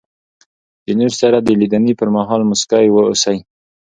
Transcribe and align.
د 0.85 0.87
نور 0.99 1.11
سره 1.21 1.37
د 1.41 1.49
لیدني 1.59 1.93
پر 1.99 2.07
مهال 2.15 2.41
مسکی 2.51 2.87
واوسئ. 2.91 3.37